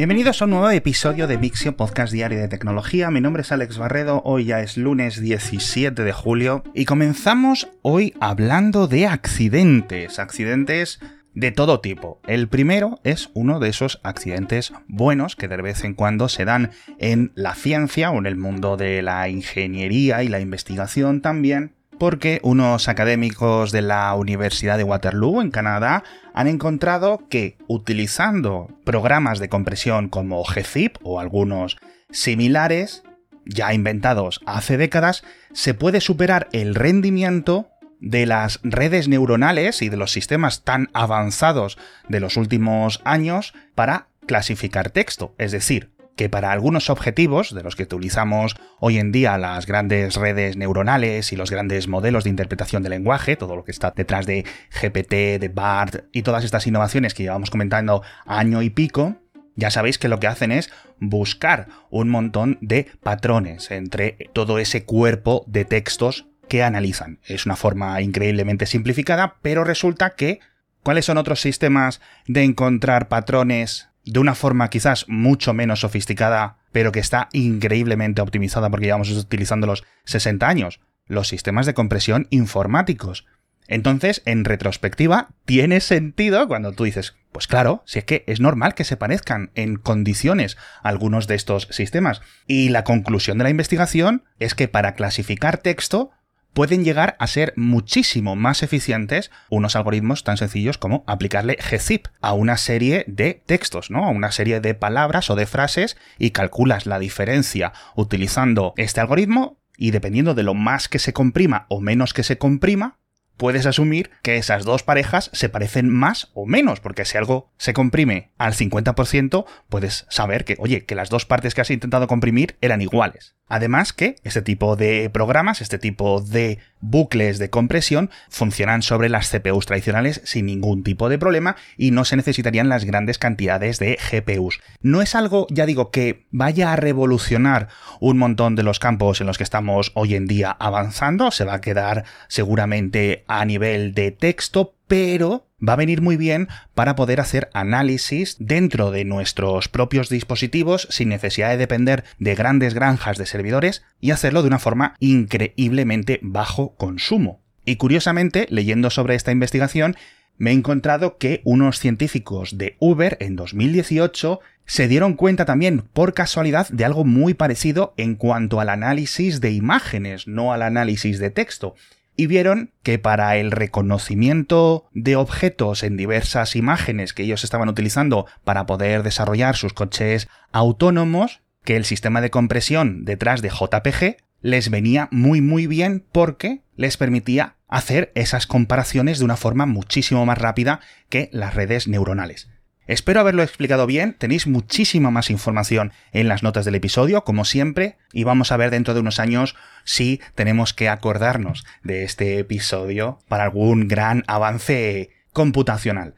[0.00, 3.10] Bienvenidos a un nuevo episodio de Mixio Podcast Diario de Tecnología.
[3.10, 8.14] Mi nombre es Alex Barredo, hoy ya es lunes 17 de julio y comenzamos hoy
[8.18, 11.00] hablando de accidentes, accidentes
[11.34, 12.18] de todo tipo.
[12.26, 16.70] El primero es uno de esos accidentes buenos que de vez en cuando se dan
[16.98, 22.40] en la ciencia o en el mundo de la ingeniería y la investigación también, porque
[22.42, 26.02] unos académicos de la Universidad de Waterloo en Canadá
[26.32, 31.76] han encontrado que utilizando programas de compresión como GZIP o algunos
[32.10, 33.02] similares,
[33.44, 37.68] ya inventados hace décadas, se puede superar el rendimiento
[38.00, 41.76] de las redes neuronales y de los sistemas tan avanzados
[42.08, 45.34] de los últimos años para clasificar texto.
[45.36, 50.16] Es decir, que para algunos objetivos de los que utilizamos hoy en día las grandes
[50.16, 54.26] redes neuronales y los grandes modelos de interpretación del lenguaje, todo lo que está detrás
[54.26, 59.16] de GPT, de BART y todas estas innovaciones que llevamos comentando año y pico,
[59.56, 64.84] ya sabéis que lo que hacen es buscar un montón de patrones entre todo ese
[64.84, 67.18] cuerpo de textos que analizan.
[67.24, 70.40] Es una forma increíblemente simplificada, pero resulta que
[70.82, 76.92] ¿cuáles son otros sistemas de encontrar patrones de una forma quizás mucho menos sofisticada, pero
[76.92, 83.26] que está increíblemente optimizada porque llevamos utilizándolos 60 años, los sistemas de compresión informáticos.
[83.70, 88.74] Entonces, en retrospectiva, tiene sentido cuando tú dices, pues claro, si es que es normal
[88.74, 92.20] que se parezcan en condiciones algunos de estos sistemas.
[92.48, 96.10] Y la conclusión de la investigación es que para clasificar texto
[96.52, 102.32] pueden llegar a ser muchísimo más eficientes unos algoritmos tan sencillos como aplicarle gzip a
[102.32, 104.04] una serie de textos, ¿no?
[104.04, 109.58] A una serie de palabras o de frases y calculas la diferencia utilizando este algoritmo
[109.76, 112.98] y dependiendo de lo más que se comprima o menos que se comprima,
[113.40, 117.72] puedes asumir que esas dos parejas se parecen más o menos, porque si algo se
[117.72, 122.58] comprime al 50%, puedes saber que, oye, que las dos partes que has intentado comprimir
[122.60, 123.34] eran iguales.
[123.50, 129.28] Además que este tipo de programas, este tipo de bucles de compresión funcionan sobre las
[129.28, 133.98] CPUs tradicionales sin ningún tipo de problema y no se necesitarían las grandes cantidades de
[133.98, 134.60] GPUs.
[134.80, 139.26] No es algo, ya digo, que vaya a revolucionar un montón de los campos en
[139.26, 144.12] los que estamos hoy en día avanzando, se va a quedar seguramente a nivel de
[144.12, 150.08] texto, pero va a venir muy bien para poder hacer análisis dentro de nuestros propios
[150.08, 154.96] dispositivos sin necesidad de depender de grandes granjas de servidores y hacerlo de una forma
[154.98, 157.40] increíblemente bajo consumo.
[157.64, 159.94] Y curiosamente, leyendo sobre esta investigación,
[160.38, 166.14] me he encontrado que unos científicos de Uber en 2018 se dieron cuenta también por
[166.14, 171.30] casualidad de algo muy parecido en cuanto al análisis de imágenes, no al análisis de
[171.30, 171.76] texto
[172.16, 178.26] y vieron que para el reconocimiento de objetos en diversas imágenes que ellos estaban utilizando
[178.44, 184.70] para poder desarrollar sus coches autónomos, que el sistema de compresión detrás de JPG les
[184.70, 190.38] venía muy muy bien porque les permitía hacer esas comparaciones de una forma muchísimo más
[190.38, 192.48] rápida que las redes neuronales.
[192.90, 197.98] Espero haberlo explicado bien, tenéis muchísima más información en las notas del episodio, como siempre,
[198.12, 203.20] y vamos a ver dentro de unos años si tenemos que acordarnos de este episodio
[203.28, 206.16] para algún gran avance computacional.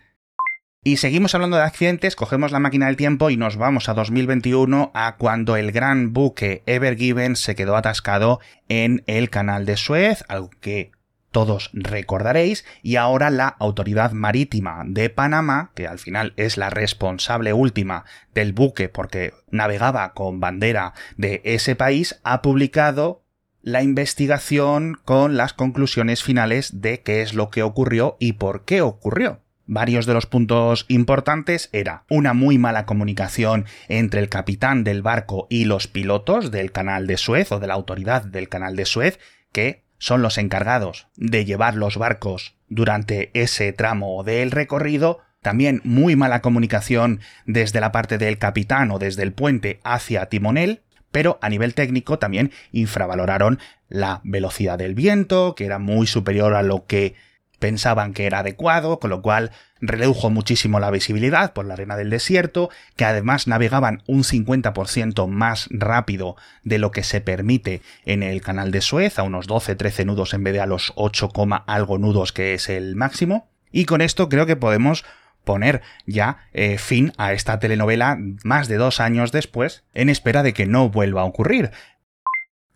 [0.83, 4.93] Y seguimos hablando de accidentes, cogemos la máquina del tiempo y nos vamos a 2021
[4.95, 8.41] a cuando el gran buque Ever Given se quedó atascado
[8.71, 10.91] en el canal de Suez, algo que
[11.33, 17.53] todos recordaréis, y ahora la Autoridad Marítima de Panamá, que al final es la responsable
[17.53, 18.05] última
[18.35, 23.23] del buque porque navegaba con bandera de ese país, ha publicado
[23.63, 28.83] la investigación con las conclusiones finales de qué es lo que ocurrió y por qué
[28.83, 29.41] ocurrió.
[29.67, 35.47] Varios de los puntos importantes era una muy mala comunicación entre el capitán del barco
[35.49, 39.21] y los pilotos del canal de Suez o de la autoridad del canal de Suez,
[39.53, 46.17] que son los encargados de llevar los barcos durante ese tramo del recorrido, también muy
[46.17, 50.83] mala comunicación desde la parte del capitán o desde el puente hacia timonel,
[51.13, 56.65] pero a nivel técnico también infravaloraron la velocidad del viento, que era muy superior a
[56.65, 57.15] lo que
[57.63, 62.11] pensaban que era adecuado, con lo cual redujo muchísimo la visibilidad por la arena del
[62.11, 68.43] desierto, que además navegaban un 50% más rápido de lo que se permite en el
[68.43, 71.31] canal de Suez, a unos 12-13 nudos en vez de a los 8,
[71.67, 73.49] algo nudos que es el máximo.
[73.71, 75.05] Y con esto creo que podemos
[75.45, 80.53] poner ya eh, fin a esta telenovela más de dos años después, en espera de
[80.53, 81.71] que no vuelva a ocurrir.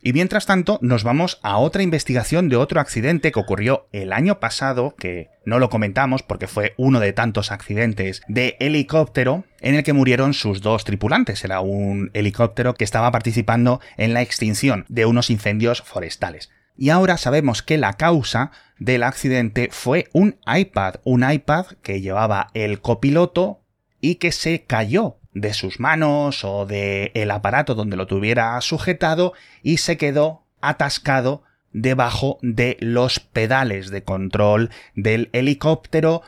[0.02, 4.38] Y mientras tanto, nos vamos a otra investigación de otro accidente que ocurrió el año
[4.38, 9.82] pasado, que no lo comentamos porque fue uno de tantos accidentes de helicóptero en el
[9.82, 11.44] que murieron sus dos tripulantes.
[11.44, 16.50] Era un helicóptero que estaba participando en la extinción de unos incendios forestales.
[16.76, 22.49] Y ahora sabemos que la causa del accidente fue un iPad, un iPad que llevaba
[22.54, 23.62] el copiloto
[24.00, 29.35] y que se cayó de sus manos o de el aparato donde lo tuviera sujetado
[29.62, 31.43] y se quedó atascado
[31.73, 36.23] debajo de los pedales de control del helicóptero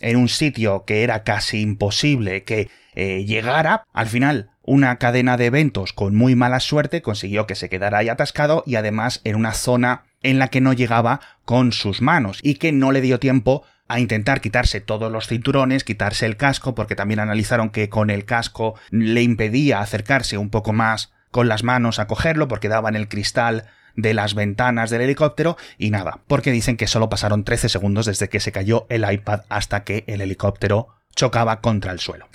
[0.00, 3.84] en un sitio que era casi imposible que eh, llegara.
[3.92, 8.08] Al final, una cadena de eventos con muy mala suerte consiguió que se quedara ahí
[8.08, 12.54] atascado y además en una zona en la que no llegaba con sus manos y
[12.54, 16.94] que no le dio tiempo a intentar quitarse todos los cinturones, quitarse el casco, porque
[16.94, 21.98] también analizaron que con el casco le impedía acercarse un poco más con las manos
[21.98, 23.64] a cogerlo, porque daba en el cristal
[23.96, 28.28] de las ventanas del helicóptero y nada, porque dicen que solo pasaron 13 segundos desde
[28.28, 32.28] que se cayó el iPad hasta que el helicóptero chocaba contra el suelo.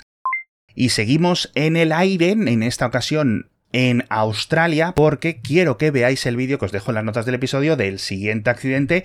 [0.74, 6.36] Y seguimos en el aire, en esta ocasión en Australia, porque quiero que veáis el
[6.36, 9.04] vídeo que os dejo en las notas del episodio del siguiente accidente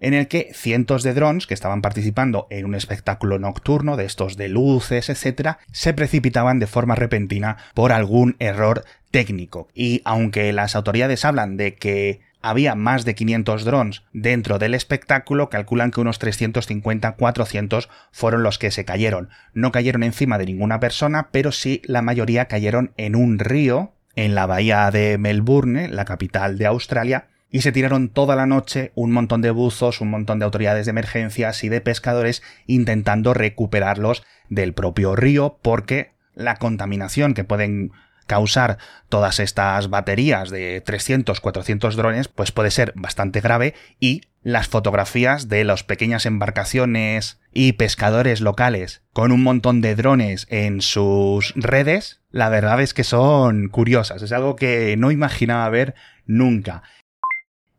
[0.00, 4.38] en el que cientos de drones que estaban participando en un espectáculo nocturno de estos
[4.38, 9.68] de luces, etc., se precipitaban de forma repentina por algún error técnico.
[9.74, 15.50] Y aunque las autoridades hablan de que había más de 500 drones dentro del espectáculo,
[15.50, 19.28] calculan que unos 350-400 fueron los que se cayeron.
[19.52, 24.34] No cayeron encima de ninguna persona, pero sí la mayoría cayeron en un río en
[24.34, 29.12] la bahía de Melbourne, la capital de Australia, y se tiraron toda la noche un
[29.12, 34.74] montón de buzos, un montón de autoridades de emergencias y de pescadores intentando recuperarlos del
[34.74, 37.92] propio río porque la contaminación que pueden
[38.26, 38.78] causar
[39.08, 45.48] todas estas baterías de 300, 400 drones, pues puede ser bastante grave y las fotografías
[45.48, 52.20] de las pequeñas embarcaciones y pescadores locales con un montón de drones en sus redes,
[52.30, 55.94] la verdad es que son curiosas, es algo que no imaginaba ver
[56.26, 56.82] nunca.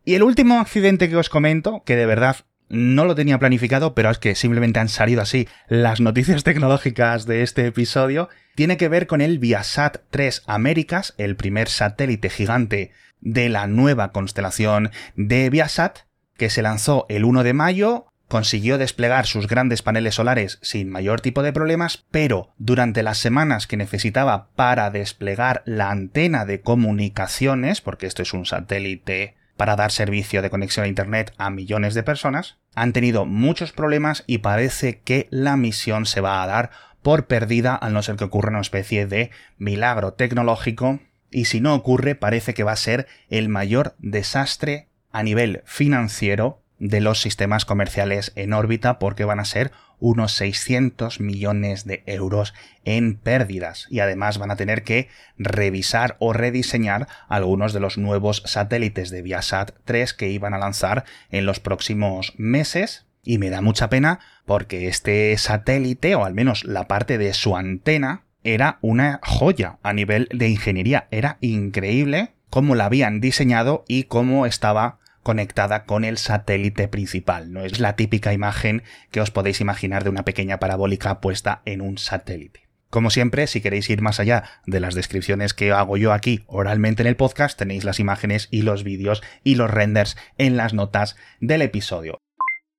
[0.03, 2.37] Y el último accidente que os comento, que de verdad
[2.69, 7.43] no lo tenía planificado, pero es que simplemente han salido así las noticias tecnológicas de
[7.43, 12.91] este episodio, tiene que ver con el Viasat 3 Américas, el primer satélite gigante
[13.21, 15.99] de la nueva constelación de Viasat,
[16.37, 21.21] que se lanzó el 1 de mayo, consiguió desplegar sus grandes paneles solares sin mayor
[21.21, 27.81] tipo de problemas, pero durante las semanas que necesitaba para desplegar la antena de comunicaciones,
[27.81, 32.03] porque esto es un satélite para dar servicio de conexión a Internet a millones de
[32.03, 36.71] personas, han tenido muchos problemas y parece que la misión se va a dar
[37.01, 40.99] por perdida al no ser que ocurra una especie de milagro tecnológico.
[41.31, 46.61] Y si no ocurre parece que va a ser el mayor desastre a nivel financiero
[46.79, 52.53] de los sistemas comerciales en órbita porque van a ser unos 600 millones de euros
[52.85, 53.87] en pérdidas.
[53.89, 59.21] Y además van a tener que revisar o rediseñar algunos de los nuevos satélites de
[59.21, 63.05] Viasat 3 que iban a lanzar en los próximos meses.
[63.23, 67.57] Y me da mucha pena porque este satélite o al menos la parte de su
[67.57, 71.07] antena era una joya a nivel de ingeniería.
[71.11, 77.51] Era increíble cómo la habían diseñado y cómo estaba conectada con el satélite principal.
[77.51, 81.81] No es la típica imagen que os podéis imaginar de una pequeña parabólica puesta en
[81.81, 82.69] un satélite.
[82.89, 87.03] Como siempre, si queréis ir más allá de las descripciones que hago yo aquí oralmente
[87.03, 91.17] en el podcast, tenéis las imágenes y los vídeos y los renders en las notas
[91.41, 92.19] del episodio.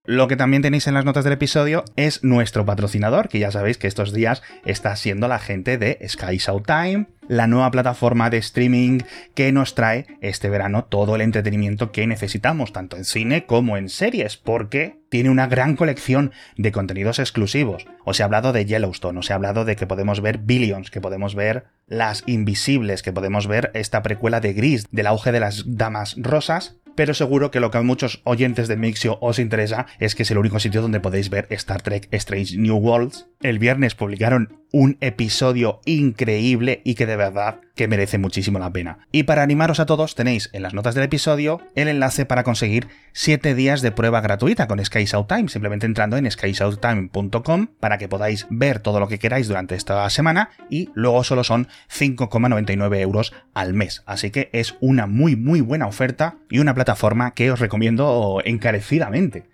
[0.09, 3.77] Lo que también tenéis en las notas del episodio es nuestro patrocinador, que ya sabéis
[3.77, 9.01] que estos días está siendo la gente de Sky Time, la nueva plataforma de streaming
[9.35, 13.91] que nos trae este verano todo el entretenimiento que necesitamos, tanto en cine como en
[13.91, 17.87] series, porque tiene una gran colección de contenidos exclusivos.
[18.07, 21.35] Os he hablado de Yellowstone, os he hablado de que podemos ver Billions, que podemos
[21.35, 26.17] ver Las Invisibles, que podemos ver esta precuela de Gris, del auge de las damas
[26.17, 30.25] rosas, pero seguro que lo que a muchos oyentes de Mixio os interesa es que
[30.25, 33.29] es el único sitio donde podéis ver Star Trek Strange New Worlds.
[33.41, 39.07] El viernes publicaron un episodio increíble y que de verdad que merece muchísimo la pena.
[39.13, 42.89] Y para animaros a todos tenéis en las notas del episodio el enlace para conseguir
[43.13, 48.81] 7 días de prueba gratuita con Sky simplemente entrando en skysouttime.com para que podáis ver
[48.81, 54.03] todo lo que queráis durante esta semana y luego solo son 5,99 euros al mes.
[54.07, 59.45] Así que es una muy muy buena oferta y una plataforma que os recomiendo encarecidamente.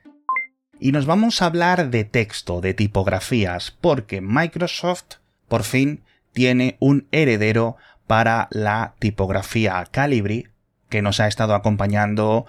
[0.81, 5.17] Y nos vamos a hablar de texto, de tipografías, porque Microsoft
[5.47, 6.01] por fin
[6.35, 7.77] tiene un heredero
[8.07, 10.49] para la tipografía Calibri
[10.89, 12.47] que nos ha estado acompañando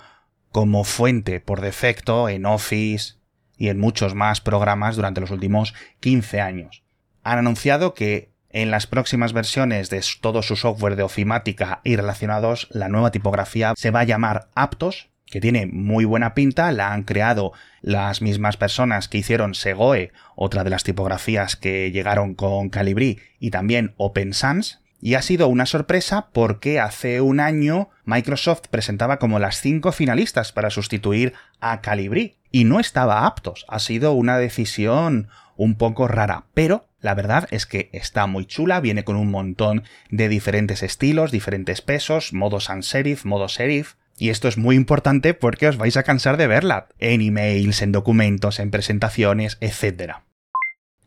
[0.52, 3.16] como fuente por defecto en Office
[3.58, 6.84] y en muchos más programas durante los últimos 15 años.
[7.24, 12.68] Han anunciado que en las próximas versiones de todo su software de ofimática y relacionados,
[12.72, 17.04] la nueva tipografía se va a llamar Aptos, que tiene muy buena pinta, la han
[17.04, 23.20] creado las mismas personas que hicieron Segoe, otra de las tipografías que llegaron con Calibri,
[23.40, 29.20] y también Open Sans, y ha sido una sorpresa porque hace un año Microsoft presentaba
[29.20, 33.68] como las cinco finalistas para sustituir a Calibri, y no estaba aptos.
[33.68, 38.80] Ha sido una decisión un poco rara, pero la verdad es que está muy chula,
[38.80, 44.30] viene con un montón de diferentes estilos, diferentes pesos, modo sans serif, modo serif, y
[44.30, 48.60] esto es muy importante porque os vais a cansar de verla en emails, en documentos,
[48.60, 50.16] en presentaciones, etc.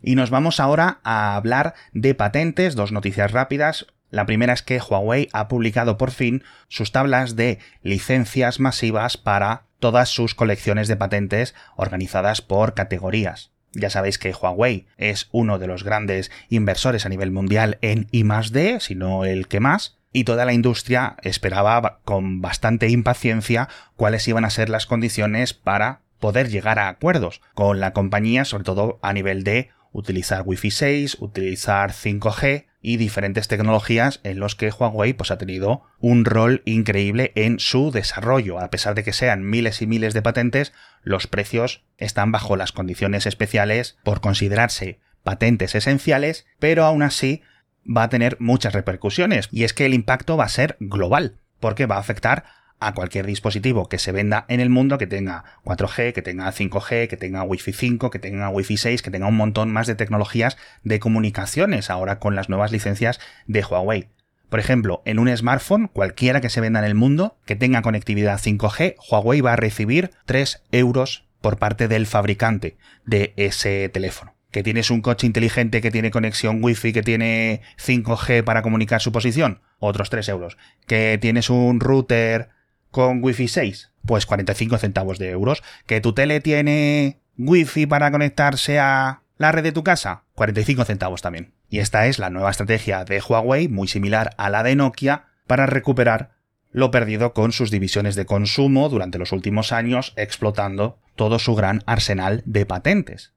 [0.03, 3.87] Y nos vamos ahora a hablar de patentes, dos noticias rápidas.
[4.11, 9.65] La primera es que Huawei ha publicado por fin sus tablas de licencias masivas para
[9.81, 13.51] todas sus colecciones de patentes organizadas por categorías.
[13.73, 18.81] Ya sabéis que Huawei es uno de los grandes inversores a nivel mundial en I+D,
[18.81, 24.45] si no el que más, y toda la industria esperaba con bastante impaciencia cuáles iban
[24.45, 29.13] a ser las condiciones para poder llegar a acuerdos con la compañía, sobre todo a
[29.13, 35.31] nivel de utilizar Wi-Fi 6, utilizar 5G y diferentes tecnologías en los que Huawei pues,
[35.31, 38.61] ha tenido un rol increíble en su desarrollo.
[38.61, 42.73] A pesar de que sean miles y miles de patentes, los precios están bajo las
[42.73, 47.43] condiciones especiales por considerarse patentes esenciales, pero aún así
[47.85, 51.87] va a tener muchas repercusiones y es que el impacto va a ser global porque
[51.87, 52.45] va a afectar
[52.81, 57.09] a cualquier dispositivo que se venda en el mundo que tenga 4G, que tenga 5G,
[57.09, 60.57] que tenga Wi-Fi 5, que tenga Wi-Fi 6, que tenga un montón más de tecnologías
[60.85, 64.09] de comunicaciones ahora con las nuevas licencias de Huawei.
[64.49, 68.41] Por ejemplo, en un smartphone, cualquiera que se venda en el mundo, que tenga conectividad
[68.41, 74.35] 5G, Huawei va a recibir 3 euros por parte del fabricante de ese teléfono.
[74.51, 79.13] Que tienes un coche inteligente que tiene conexión Wi-Fi, que tiene 5G para comunicar su
[79.13, 80.57] posición, otros 3 euros.
[80.87, 82.49] Que tienes un router
[82.91, 83.91] con Wi-Fi 6?
[84.07, 85.63] Pues 45 centavos de euros.
[85.87, 90.25] ¿Que tu tele tiene Wi-Fi para conectarse a la red de tu casa?
[90.35, 91.53] 45 centavos también.
[91.69, 95.67] Y esta es la nueva estrategia de Huawei, muy similar a la de Nokia, para
[95.67, 96.33] recuperar
[96.71, 101.83] lo perdido con sus divisiones de consumo durante los últimos años, explotando todo su gran
[101.87, 103.33] arsenal de patentes.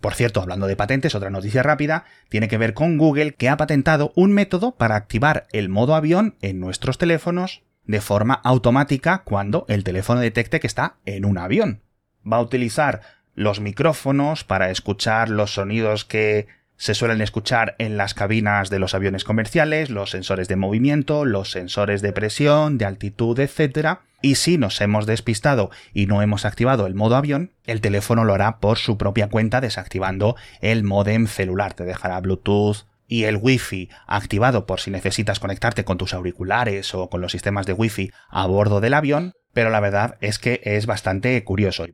[0.00, 3.56] Por cierto, hablando de patentes, otra noticia rápida tiene que ver con Google que ha
[3.56, 9.64] patentado un método para activar el modo avión en nuestros teléfonos de forma automática cuando
[9.68, 11.82] el teléfono detecte que está en un avión.
[12.30, 13.02] Va a utilizar
[13.34, 18.94] los micrófonos para escuchar los sonidos que se suelen escuchar en las cabinas de los
[18.94, 23.98] aviones comerciales, los sensores de movimiento, los sensores de presión, de altitud, etc.
[24.20, 28.34] Y si nos hemos despistado y no hemos activado el modo avión, el teléfono lo
[28.34, 31.74] hará por su propia cuenta desactivando el modem celular.
[31.74, 37.08] Te dejará Bluetooth, y el Wi-Fi activado por si necesitas conectarte con tus auriculares o
[37.08, 40.86] con los sistemas de Wi-Fi a bordo del avión, pero la verdad es que es
[40.86, 41.86] bastante curioso.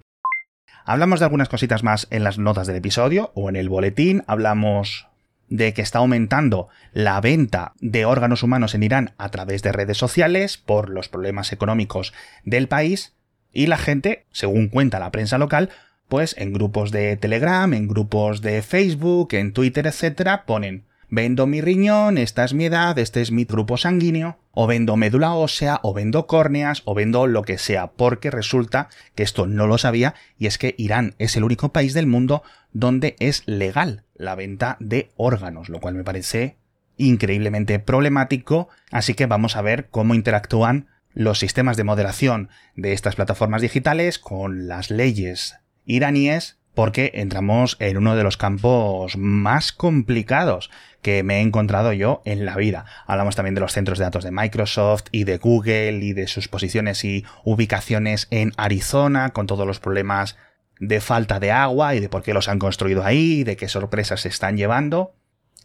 [0.85, 5.07] Hablamos de algunas cositas más en las notas del episodio o en el boletín, hablamos
[5.49, 9.99] de que está aumentando la venta de órganos humanos en Irán a través de redes
[9.99, 13.15] sociales por los problemas económicos del país
[13.53, 15.69] y la gente, según cuenta la prensa local,
[16.09, 21.61] pues en grupos de Telegram, en grupos de Facebook, en Twitter, etcétera, ponen vendo mi
[21.61, 25.93] riñón, esta es mi edad, este es mi grupo sanguíneo, o vendo médula ósea, o
[25.93, 30.47] vendo córneas, o vendo lo que sea, porque resulta que esto no lo sabía, y
[30.47, 32.43] es que Irán es el único país del mundo
[32.73, 36.57] donde es legal la venta de órganos, lo cual me parece
[36.97, 43.17] increíblemente problemático, así que vamos a ver cómo interactúan los sistemas de moderación de estas
[43.17, 50.71] plataformas digitales con las leyes iraníes porque entramos en uno de los campos más complicados
[51.03, 52.87] que me he encontrado yo en la vida.
[53.07, 56.49] Hablamos también de los centros de datos de Microsoft y de Google y de sus
[56.49, 60.37] posiciones y ubicaciones en Arizona con todos los problemas
[60.79, 64.23] de falta de agua y de por qué los han construido ahí, de qué sorpresas
[64.23, 65.15] se están llevando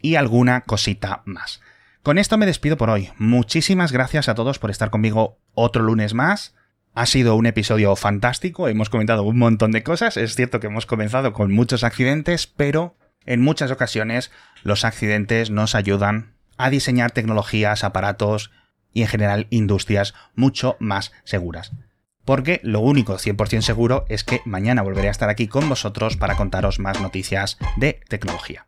[0.02, 1.62] y alguna cosita más.
[2.04, 3.12] Con esto me despido por hoy.
[3.18, 6.56] Muchísimas gracias a todos por estar conmigo otro lunes más.
[6.98, 10.88] Ha sido un episodio fantástico, hemos comentado un montón de cosas, es cierto que hemos
[10.88, 14.32] comenzado con muchos accidentes, pero en muchas ocasiones
[14.64, 18.50] los accidentes nos ayudan a diseñar tecnologías, aparatos
[18.94, 21.72] y en general industrias mucho más seguras.
[22.26, 26.36] Porque lo único 100% seguro es que mañana volveré a estar aquí con vosotros para
[26.36, 28.66] contaros más noticias de tecnología.